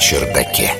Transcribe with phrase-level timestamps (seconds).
[0.00, 0.72] чердаке.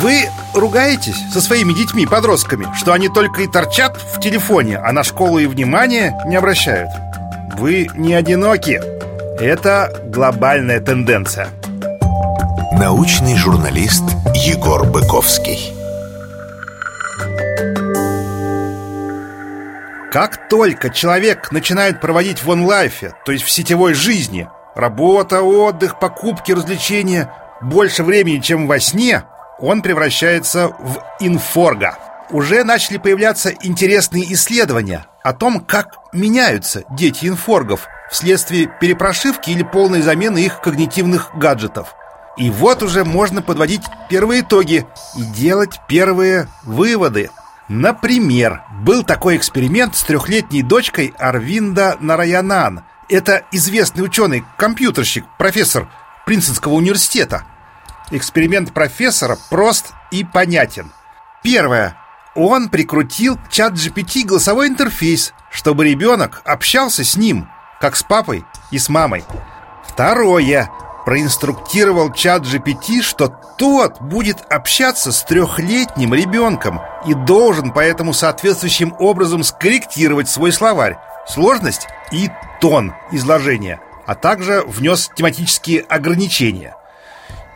[0.00, 5.04] Вы ругаетесь со своими детьми, подростками, что они только и торчат в телефоне, а на
[5.04, 6.88] школу и внимание не обращают.
[7.58, 8.80] Вы не одиноки.
[9.38, 11.48] Это глобальная тенденция.
[12.72, 14.04] Научный журналист
[14.34, 15.74] Егор Быковский.
[20.10, 26.52] Как только человек начинает проводить в онлайфе, то есть в сетевой жизни, работа, отдых, покупки,
[26.52, 29.24] развлечения, больше времени, чем во сне,
[29.58, 31.98] он превращается в инфорга.
[32.30, 40.00] Уже начали появляться интересные исследования о том, как меняются дети инфоргов вследствие перепрошивки или полной
[40.00, 41.94] замены их когнитивных гаджетов.
[42.36, 47.30] И вот уже можно подводить первые итоги и делать первые выводы–
[47.70, 52.82] Например, был такой эксперимент с трехлетней дочкой Арвинда Нараянан.
[53.10, 55.88] Это известный ученый, компьютерщик, профессор
[56.26, 57.42] Принцетского университета.
[58.12, 60.92] Эксперимент профессора прост и понятен.
[61.42, 61.96] Первое.
[62.36, 67.48] Он прикрутил к чат GPT голосовой интерфейс, чтобы ребенок общался с ним,
[67.80, 69.24] как с папой и с мамой.
[69.84, 70.70] Второе
[71.04, 73.26] проинструктировал чат GPT, что
[73.58, 81.88] тот будет общаться с трехлетним ребенком и должен поэтому соответствующим образом скорректировать свой словарь, сложность
[82.12, 86.76] и тон изложения, а также внес тематические ограничения.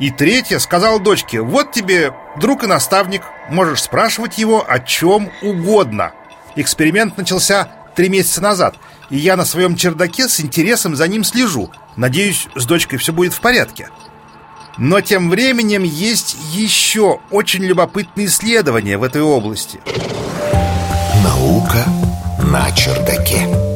[0.00, 6.12] И третье сказал дочке, вот тебе друг и наставник, можешь спрашивать его о чем угодно.
[6.56, 8.77] Эксперимент начался три месяца назад,
[9.10, 11.70] и я на своем чердаке с интересом за ним слежу.
[11.97, 13.88] Надеюсь, с дочкой все будет в порядке.
[14.77, 19.80] Но тем временем есть еще очень любопытные исследования в этой области.
[21.22, 21.84] Наука
[22.42, 23.73] на чердаке.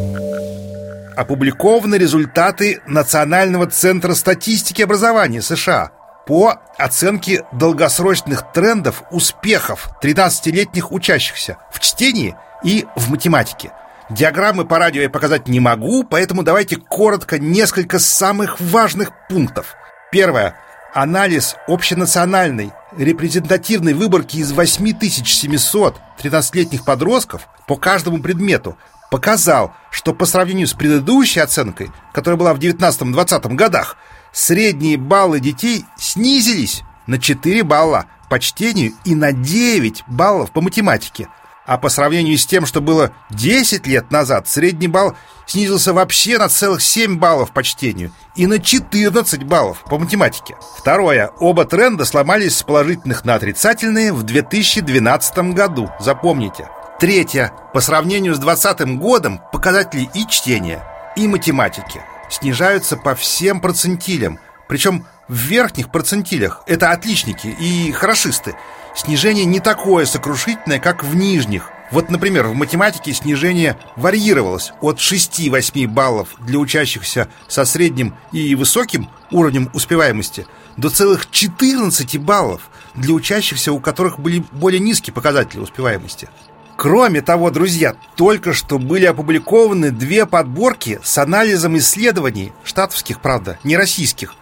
[1.19, 5.91] Опубликованы результаты Национального центра статистики образования США
[6.29, 13.73] по оценке долгосрочных трендов успехов 13-летних учащихся в чтении и в математике–
[14.11, 19.75] Диаграммы по радио я показать не могу, поэтому давайте коротко несколько самых важных пунктов.
[20.11, 20.57] Первое.
[20.94, 28.76] Анализ общенациональной репрезентативной выборки из 8700 13-летних подростков по каждому предмету
[29.10, 33.97] показал, что по сравнению с предыдущей оценкой, которая была в 19-20 годах,
[34.32, 41.28] средние баллы детей снизились на 4 балла по чтению и на 9 баллов по математике–
[41.69, 45.15] а по сравнению с тем, что было 10 лет назад, средний балл
[45.45, 50.57] снизился вообще на целых 7 баллов по чтению и на 14 баллов по математике.
[50.78, 51.31] Второе.
[51.41, 55.91] Оба тренда сломались с положительных на отрицательные в 2012 году.
[56.01, 56.71] Запомните.
[56.99, 57.53] Третье.
[57.75, 60.83] По сравнению с 2020 годом показатели и чтения,
[61.17, 64.39] и математики снижаются по всем процентилям.
[64.69, 68.57] Причем в верхних процентилях это отличники и хорошисты–
[68.98, 71.70] снижение не такое сокрушительное, как в нижних.
[71.91, 79.09] Вот, например, в математике снижение варьировалось от 6-8 баллов для учащихся со средним и высоким
[79.31, 86.28] уровнем успеваемости до целых 14 баллов для учащихся, у которых были более низкие показатели успеваемости.
[86.76, 93.76] Кроме того, друзья, только что были опубликованы две подборки с анализом исследований, штатовских, правда, не
[93.76, 94.34] российских,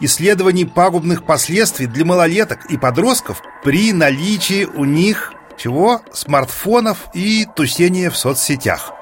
[0.00, 6.00] исследований пагубных последствий для малолеток и подростков при наличии у них чего?
[6.12, 8.92] Смартфонов и тусения в соцсетях.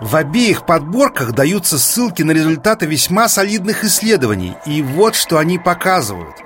[0.00, 6.36] В обеих подборках даются ссылки на результаты весьма солидных исследований, и вот что они показывают.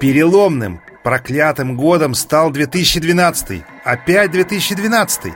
[0.00, 5.32] Переломным, проклятым годом стал 2012, опять 2012.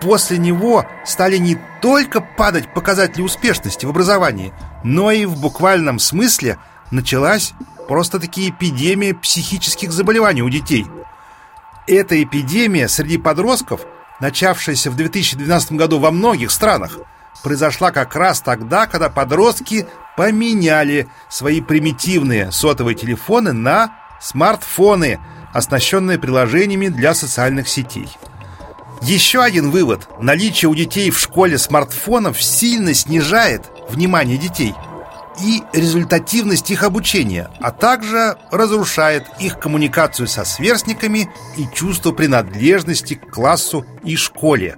[0.00, 4.52] После него стали не только падать показатели успешности в образовании,
[4.84, 6.58] но и в буквальном смысле–
[6.92, 7.54] началась
[7.88, 10.86] просто-таки эпидемия психических заболеваний у детей.
[11.88, 13.80] Эта эпидемия среди подростков,
[14.20, 16.98] начавшаяся в 2012 году во многих странах,
[17.42, 25.18] произошла как раз тогда, когда подростки поменяли свои примитивные сотовые телефоны на смартфоны,
[25.52, 28.08] оснащенные приложениями для социальных сетей.
[29.00, 30.08] Еще один вывод.
[30.20, 34.74] Наличие у детей в школе смартфонов сильно снижает внимание детей–
[35.40, 43.30] и результативность их обучения, а также разрушает их коммуникацию со сверстниками и чувство принадлежности к
[43.30, 44.76] классу и школе.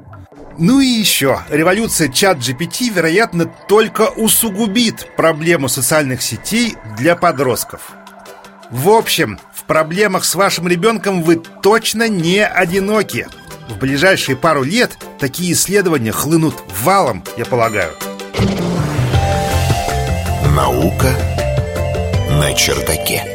[0.56, 7.92] Ну и еще, революция чат GPT, вероятно, только усугубит проблему социальных сетей для подростков.
[8.70, 13.26] В общем, в проблемах с вашим ребенком вы точно не одиноки.
[13.68, 17.92] В ближайшие пару лет такие исследования хлынут валом, я полагаю.
[20.54, 21.12] Наука
[22.38, 23.33] на чердаке.